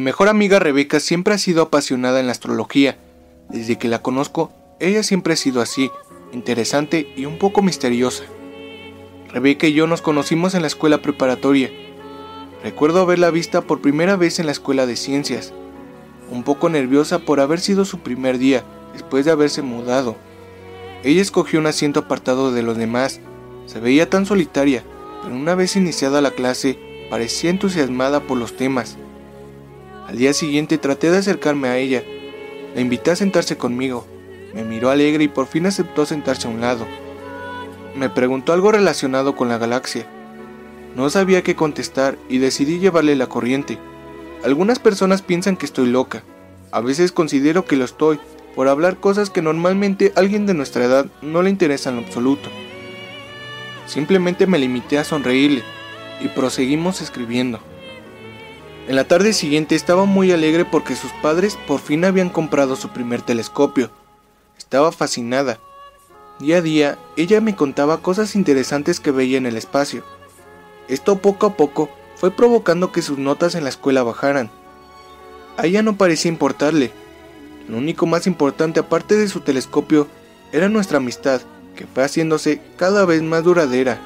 [0.00, 2.96] Mi mejor amiga Rebeca siempre ha sido apasionada en la astrología.
[3.50, 4.50] Desde que la conozco,
[4.80, 5.90] ella siempre ha sido así,
[6.32, 8.24] interesante y un poco misteriosa.
[9.30, 11.70] Rebeca y yo nos conocimos en la escuela preparatoria.
[12.64, 15.52] Recuerdo haberla vista por primera vez en la escuela de ciencias,
[16.30, 18.64] un poco nerviosa por haber sido su primer día
[18.94, 20.16] después de haberse mudado.
[21.04, 23.20] Ella escogió un asiento apartado de los demás,
[23.66, 24.82] se veía tan solitaria,
[25.22, 26.78] pero una vez iniciada la clase
[27.10, 28.96] parecía entusiasmada por los temas.
[30.10, 32.02] Al día siguiente traté de acercarme a ella,
[32.74, 34.08] la invité a sentarse conmigo,
[34.52, 36.84] me miró alegre y por fin aceptó sentarse a un lado.
[37.94, 40.06] Me preguntó algo relacionado con la galaxia.
[40.96, 43.78] No sabía qué contestar y decidí llevarle la corriente.
[44.44, 46.24] Algunas personas piensan que estoy loca.
[46.72, 48.18] A veces considero que lo estoy
[48.56, 52.06] por hablar cosas que normalmente a alguien de nuestra edad no le interesan en lo
[52.08, 52.48] absoluto.
[53.86, 55.62] Simplemente me limité a sonreírle
[56.20, 57.60] y proseguimos escribiendo.
[58.90, 62.88] En la tarde siguiente estaba muy alegre porque sus padres por fin habían comprado su
[62.88, 63.88] primer telescopio.
[64.58, 65.60] Estaba fascinada.
[66.40, 70.02] Día a día ella me contaba cosas interesantes que veía en el espacio.
[70.88, 74.50] Esto poco a poco fue provocando que sus notas en la escuela bajaran.
[75.56, 76.90] A ella no parecía importarle.
[77.68, 80.08] Lo único más importante aparte de su telescopio
[80.50, 81.42] era nuestra amistad,
[81.76, 84.00] que fue haciéndose cada vez más duradera.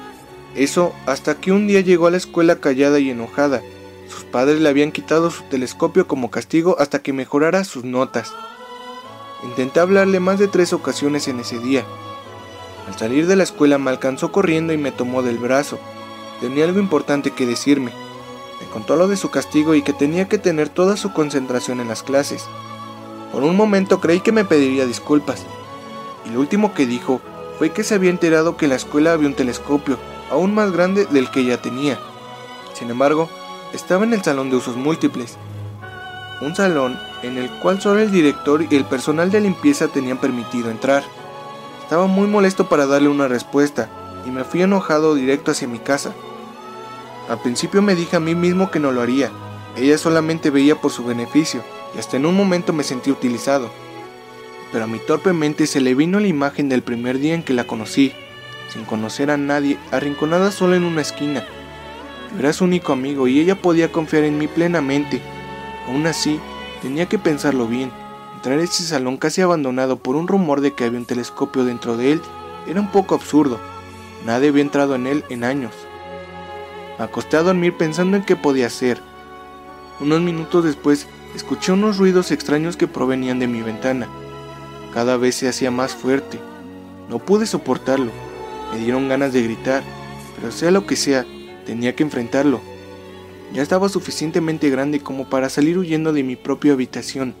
[0.55, 3.63] Eso hasta que un día llegó a la escuela callada y enojada.
[4.07, 8.33] Sus padres le habían quitado su telescopio como castigo hasta que mejorara sus notas.
[9.43, 11.83] Intenté hablarle más de tres ocasiones en ese día.
[12.87, 15.79] Al salir de la escuela me alcanzó corriendo y me tomó del brazo.
[16.39, 17.91] Tenía algo importante que decirme.
[18.61, 21.87] Me contó lo de su castigo y que tenía que tener toda su concentración en
[21.87, 22.45] las clases.
[23.31, 25.45] Por un momento creí que me pediría disculpas.
[26.25, 27.21] Y lo último que dijo
[27.57, 29.97] fue que se había enterado que la escuela había un telescopio,
[30.29, 31.99] aún más grande del que ya tenía.
[32.73, 33.29] Sin embargo,
[33.73, 35.37] estaba en el salón de usos múltiples.
[36.41, 40.69] Un salón en el cual solo el director y el personal de limpieza tenían permitido
[40.69, 41.03] entrar.
[41.83, 43.89] Estaba muy molesto para darle una respuesta,
[44.25, 46.13] y me fui enojado directo hacia mi casa.
[47.29, 49.31] Al principio me dije a mí mismo que no lo haría,
[49.77, 51.61] ella solamente veía por su beneficio,
[51.95, 53.69] y hasta en un momento me sentí utilizado.
[54.71, 57.53] Pero a mi torpe mente se le vino la imagen del primer día en que
[57.53, 58.13] la conocí,
[58.69, 61.45] sin conocer a nadie, arrinconada sola en una esquina.
[62.37, 65.21] Era su único amigo y ella podía confiar en mí plenamente.
[65.87, 66.39] Aún así,
[66.81, 67.91] tenía que pensarlo bien.
[68.35, 71.97] Entrar a ese salón casi abandonado por un rumor de que había un telescopio dentro
[71.97, 72.21] de él
[72.67, 73.59] era un poco absurdo.
[74.25, 75.73] Nadie había entrado en él en años.
[76.97, 79.01] Acosté a dormir pensando en qué podía hacer.
[79.99, 84.07] Unos minutos después escuché unos ruidos extraños que provenían de mi ventana.
[84.93, 86.39] Cada vez se hacía más fuerte.
[87.09, 88.11] No pude soportarlo.
[88.71, 89.83] Me dieron ganas de gritar,
[90.35, 91.25] pero sea lo que sea,
[91.65, 92.61] tenía que enfrentarlo.
[93.53, 97.35] Ya estaba suficientemente grande como para salir huyendo de mi propia habitación.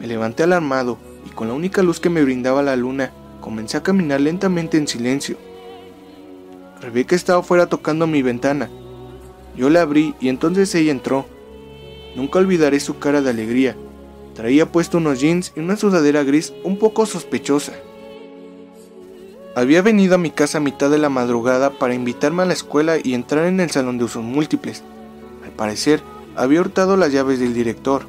[0.00, 3.82] Me levanté alarmado y con la única luz que me brindaba la luna, comencé a
[3.82, 5.36] caminar lentamente en silencio.
[6.80, 8.70] Rebeca estaba fuera tocando mi ventana.
[9.56, 11.26] Yo la abrí y entonces ella entró.
[12.14, 13.76] Nunca olvidaré su cara de alegría.
[14.34, 17.72] Traía puesto unos jeans y una sudadera gris un poco sospechosa.
[19.56, 22.98] Había venido a mi casa a mitad de la madrugada para invitarme a la escuela
[23.02, 24.82] y entrar en el salón de usos múltiples.
[25.46, 26.02] Al parecer,
[26.36, 28.06] había hurtado las llaves del director.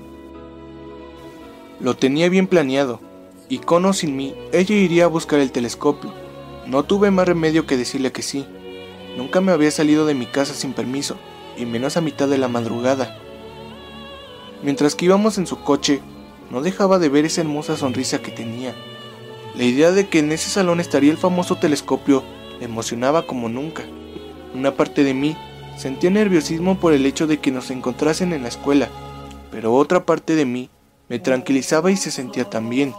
[1.79, 2.99] Lo tenía bien planeado,
[3.47, 6.13] y con o sin mí, ella iría a buscar el telescopio.
[6.65, 8.45] No tuve más remedio que decirle que sí.
[9.15, 11.15] Nunca me había salido de mi casa sin permiso,
[11.57, 13.17] y menos a mitad de la madrugada.
[14.63, 16.01] Mientras que íbamos en su coche,
[16.51, 18.75] no dejaba de ver esa hermosa sonrisa que tenía.
[19.57, 22.23] La idea de que en ese salón estaría el famoso telescopio
[22.59, 23.81] me emocionaba como nunca.
[24.53, 25.35] Una parte de mí
[25.77, 28.87] sentía nerviosismo por el hecho de que nos encontrasen en la escuela,
[29.49, 30.69] pero otra parte de mí
[31.09, 32.93] me tranquilizaba y se sentía tan bien.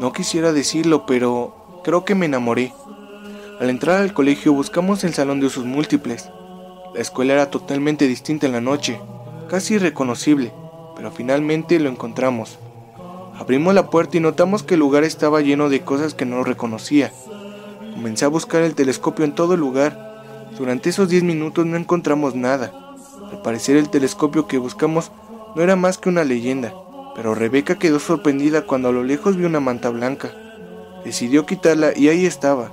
[0.00, 2.72] No quisiera decirlo, pero creo que me enamoré.
[3.60, 6.30] Al entrar al colegio buscamos el salón de usos múltiples.
[6.94, 8.98] La escuela era totalmente distinta en la noche,
[9.50, 10.50] casi irreconocible,
[10.96, 12.58] pero finalmente lo encontramos.
[13.36, 17.12] Abrimos la puerta y notamos que el lugar estaba lleno de cosas que no reconocía.
[17.92, 20.48] Comencé a buscar el telescopio en todo el lugar.
[20.56, 22.72] Durante esos 10 minutos no encontramos nada.
[23.32, 25.10] Al parecer el telescopio que buscamos
[25.56, 26.72] no era más que una leyenda,
[27.16, 30.30] pero Rebeca quedó sorprendida cuando a lo lejos vio una manta blanca.
[31.04, 32.72] Decidió quitarla y ahí estaba.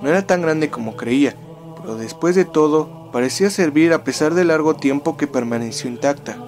[0.00, 1.34] No era tan grande como creía,
[1.80, 6.38] pero después de todo parecía servir a pesar del largo tiempo que permaneció intacta.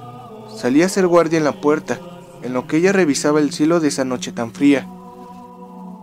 [0.57, 1.99] Salí a ser guardia en la puerta
[2.45, 4.87] en lo que ella revisaba el cielo de esa noche tan fría.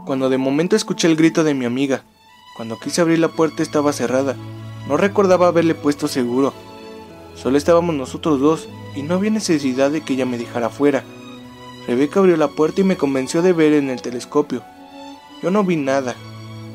[0.05, 2.03] Cuando de momento escuché el grito de mi amiga,
[2.57, 4.35] cuando quise abrir la puerta estaba cerrada.
[4.88, 6.53] No recordaba haberle puesto seguro.
[7.35, 11.03] Solo estábamos nosotros dos y no había necesidad de que ella me dejara fuera.
[11.88, 14.63] Rebeca abrió la puerta y me convenció de ver en el telescopio.
[15.41, 16.15] Yo no vi nada.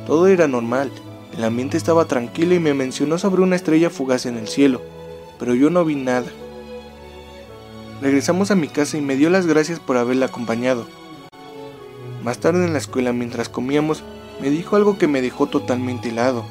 [0.07, 0.91] Todo era normal.
[1.37, 4.81] El ambiente estaba tranquilo y me mencionó sobre una estrella fugaz en el cielo,
[5.39, 6.27] pero yo no vi nada.
[8.01, 10.87] Regresamos a mi casa y me dio las gracias por haberla acompañado.
[12.23, 14.05] Más tarde en la escuela, mientras comíamos,
[14.41, 16.45] me dijo algo que me dejó totalmente helado.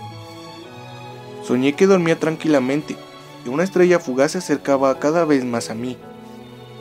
[1.43, 2.95] Soñé que dormía tranquilamente
[3.45, 5.97] y una estrella fugaz se acercaba cada vez más a mí,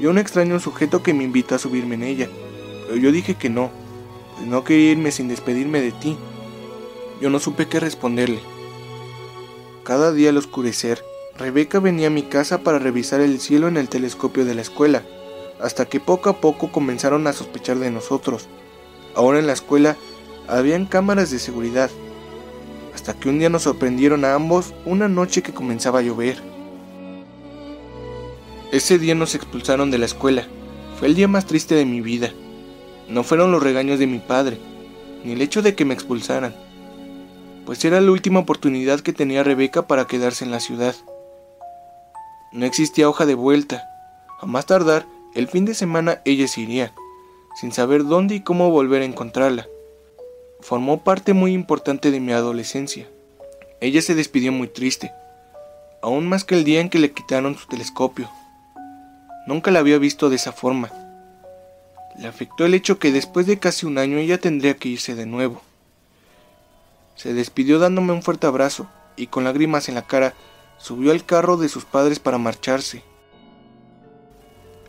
[0.00, 2.28] y un extraño sujeto que me invitó a subirme en ella,
[2.86, 3.70] pero yo dije que no,
[4.36, 6.16] pues no quería irme sin despedirme de ti.
[7.20, 8.40] Yo no supe qué responderle.
[9.84, 11.04] Cada día al oscurecer,
[11.36, 15.02] Rebeca venía a mi casa para revisar el cielo en el telescopio de la escuela,
[15.60, 18.46] hasta que poco a poco comenzaron a sospechar de nosotros.
[19.16, 19.96] Ahora en la escuela
[20.46, 21.90] habían cámaras de seguridad,
[22.94, 26.40] hasta que un día nos sorprendieron a ambos una noche que comenzaba a llover.
[28.70, 30.46] Ese día nos expulsaron de la escuela.
[30.98, 32.30] Fue el día más triste de mi vida.
[33.08, 34.58] No fueron los regaños de mi padre,
[35.24, 36.54] ni el hecho de que me expulsaran,
[37.66, 40.94] pues era la última oportunidad que tenía Rebeca para quedarse en la ciudad.
[42.54, 43.88] No existía hoja de vuelta.
[44.40, 46.94] A más tardar, el fin de semana ella se iría
[47.54, 49.68] sin saber dónde y cómo volver a encontrarla.
[50.60, 53.08] Formó parte muy importante de mi adolescencia.
[53.80, 55.12] Ella se despidió muy triste,
[56.02, 58.28] aún más que el día en que le quitaron su telescopio.
[59.46, 60.90] Nunca la había visto de esa forma.
[62.18, 65.26] Le afectó el hecho que después de casi un año ella tendría que irse de
[65.26, 65.60] nuevo.
[67.16, 70.34] Se despidió dándome un fuerte abrazo y con lágrimas en la cara
[70.84, 73.02] subió al carro de sus padres para marcharse.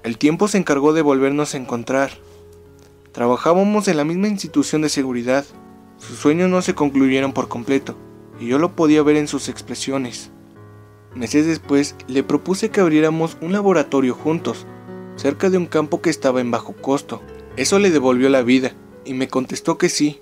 [0.03, 2.11] El tiempo se encargó de volvernos a encontrar.
[3.13, 5.45] Trabajábamos en la misma institución de seguridad.
[5.95, 7.95] Sus sueños no se concluyeron por completo,
[8.41, 10.31] y yo lo podía ver en sus expresiones.
[11.15, 14.67] Meses después le propuse que abriéramos un laboratorio juntos,
[15.15, 17.21] cerca de un campo que estaba en bajo costo.
[17.55, 18.73] Eso le devolvió la vida,
[19.05, 20.19] y me contestó que sí.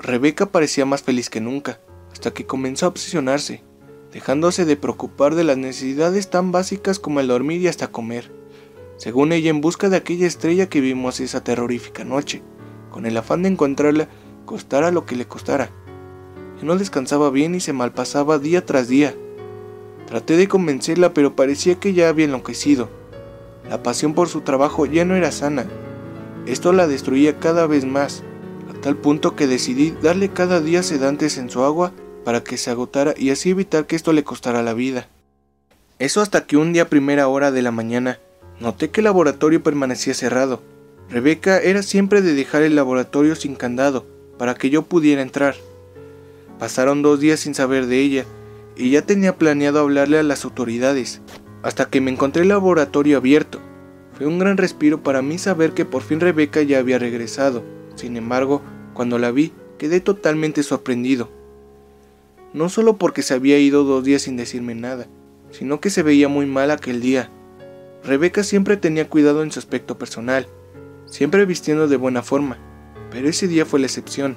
[0.00, 1.78] Rebeca parecía más feliz que nunca,
[2.10, 3.62] hasta que comenzó a obsesionarse,
[4.12, 8.38] dejándose de preocupar de las necesidades tan básicas como el dormir y hasta comer
[8.98, 12.42] según ella en busca de aquella estrella que vimos esa terrorífica noche,
[12.90, 14.08] con el afán de encontrarla
[14.44, 15.70] costara lo que le costara.
[16.60, 19.14] Y no descansaba bien y se malpasaba día tras día.
[20.08, 22.88] Traté de convencerla, pero parecía que ya había enloquecido.
[23.70, 25.66] La pasión por su trabajo ya no era sana.
[26.46, 28.24] Esto la destruía cada vez más,
[28.68, 31.92] a tal punto que decidí darle cada día sedantes en su agua
[32.28, 35.08] para que se agotara y así evitar que esto le costara la vida.
[35.98, 38.18] Eso hasta que un día primera hora de la mañana
[38.60, 40.60] Noté que el laboratorio permanecía cerrado.
[41.08, 44.04] Rebeca era siempre de dejar el laboratorio sin candado
[44.36, 45.54] para que yo pudiera entrar.
[46.58, 48.26] Pasaron dos días sin saber de ella
[48.76, 51.22] y ya tenía planeado hablarle a las autoridades,
[51.62, 53.58] hasta que me encontré el laboratorio abierto.
[54.18, 57.62] Fue un gran respiro para mí saber que por fin Rebeca ya había regresado.
[57.94, 58.60] Sin embargo,
[58.92, 61.37] cuando la vi, quedé totalmente sorprendido.
[62.54, 65.06] No solo porque se había ido dos días sin decirme nada,
[65.50, 67.30] sino que se veía muy mal aquel día.
[68.04, 70.46] Rebeca siempre tenía cuidado en su aspecto personal,
[71.06, 72.58] siempre vistiendo de buena forma,
[73.10, 74.36] pero ese día fue la excepción.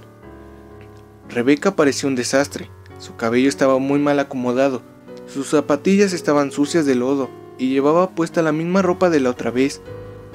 [1.30, 4.82] Rebeca parecía un desastre, su cabello estaba muy mal acomodado,
[5.28, 9.52] sus zapatillas estaban sucias de lodo y llevaba puesta la misma ropa de la otra
[9.52, 9.82] vez,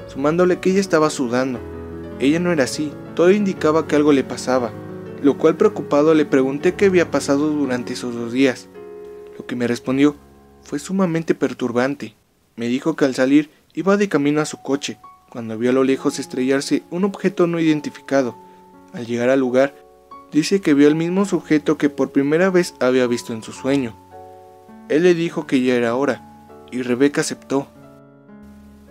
[0.07, 1.59] sumándole que ella estaba sudando.
[2.19, 4.71] Ella no era así, todo indicaba que algo le pasaba,
[5.27, 8.69] lo cual preocupado le pregunté qué había pasado durante esos dos días.
[9.37, 10.15] Lo que me respondió
[10.63, 12.15] fue sumamente perturbante.
[12.55, 15.83] Me dijo que al salir iba de camino a su coche, cuando vio a lo
[15.83, 18.37] lejos estrellarse un objeto no identificado.
[18.93, 19.75] Al llegar al lugar,
[20.31, 23.97] dice que vio el mismo sujeto que por primera vez había visto en su sueño.
[24.87, 27.67] Él le dijo que ya era hora, y Rebeca aceptó.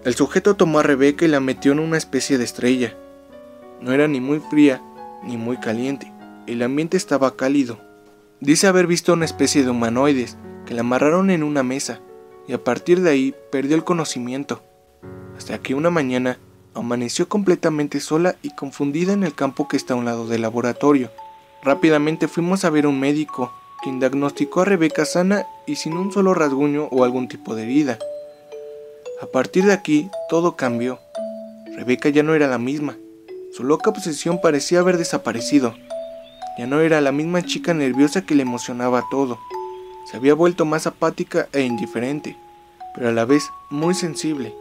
[0.04, 2.94] El sujeto tomó a Rebeca y la metió en una especie de estrella.
[3.80, 4.82] No era ni muy fría
[5.24, 6.12] ni muy caliente,
[6.46, 7.78] el ambiente estaba cálido.
[8.40, 10.36] Dice haber visto una especie de humanoides
[10.66, 12.00] que la amarraron en una mesa
[12.46, 14.62] y a partir de ahí perdió el conocimiento,
[15.36, 16.38] hasta que una mañana
[16.74, 21.10] amaneció completamente sola y confundida en el campo que está a un lado del laboratorio.
[21.62, 26.12] Rápidamente fuimos a ver a un médico, quien diagnosticó a Rebeca sana y sin un
[26.12, 27.98] solo rasguño o algún tipo de herida.
[29.22, 31.00] A partir de aquí, todo cambió.
[31.74, 32.96] Rebeca ya no era la misma.
[33.52, 35.74] Su loca obsesión parecía haber desaparecido.
[36.58, 39.38] Ya no era la misma chica nerviosa que le emocionaba todo
[40.06, 42.36] se había vuelto más apática e indiferente,
[42.94, 44.54] pero a la vez muy sensible.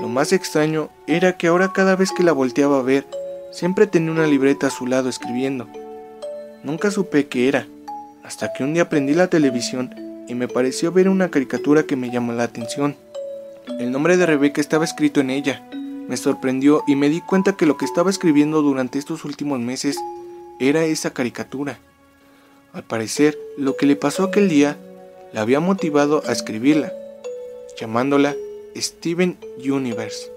[0.00, 3.06] Lo más extraño era que ahora cada vez que la volteaba a ver,
[3.52, 5.68] siempre tenía una libreta a su lado escribiendo.
[6.64, 7.66] Nunca supe qué era,
[8.24, 9.94] hasta que un día prendí la televisión
[10.28, 12.96] y me pareció ver una caricatura que me llamó la atención.
[13.78, 15.62] El nombre de Rebeca estaba escrito en ella.
[16.08, 19.98] Me sorprendió y me di cuenta que lo que estaba escribiendo durante estos últimos meses
[20.58, 21.78] era esa caricatura.
[22.72, 24.76] Al parecer, lo que le pasó aquel día
[25.32, 26.92] la había motivado a escribirla,
[27.78, 28.34] llamándola
[28.76, 30.30] Steven Universe.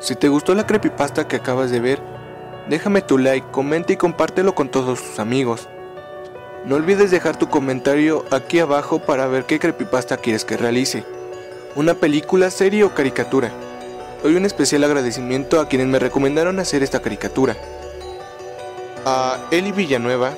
[0.00, 2.11] Si te gustó la creepypasta que acabas de ver,
[2.68, 5.68] déjame tu like, comenta y compártelo con todos tus amigos.
[6.64, 11.04] No olvides dejar tu comentario aquí abajo para ver qué creepypasta quieres que realice.
[11.74, 13.50] Una película, serie o caricatura.
[14.22, 17.56] Doy un especial agradecimiento a quienes me recomendaron hacer esta caricatura.
[19.04, 20.34] A Eli Villanueva,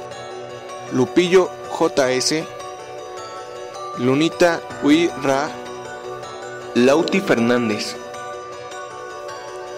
[0.92, 2.44] Lupillo JS,
[3.98, 5.50] Lunita Ui Ra,
[6.74, 7.96] Lauti Fernández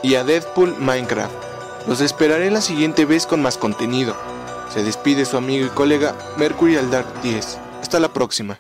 [0.03, 1.46] y a Deadpool Minecraft.
[1.87, 4.17] Los esperaré la siguiente vez con más contenido.
[4.71, 7.59] Se despide su amigo y colega Mercury Dark 10.
[7.81, 8.59] Hasta la próxima.